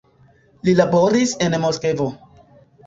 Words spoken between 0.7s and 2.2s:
laboris en Moskvo.